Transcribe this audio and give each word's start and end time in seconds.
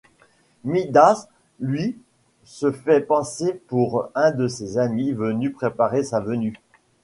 Midas 0.63 1.27
lui, 1.59 1.95
se 2.43 2.71
fait 2.71 3.01
passer 3.01 3.61
pour 3.67 4.09
un 4.15 4.31
de 4.31 4.47
ses 4.47 4.79
amis 4.79 5.11
venu 5.11 5.51
préparer 5.51 6.03
sa 6.03 6.19
venue. 6.19 6.59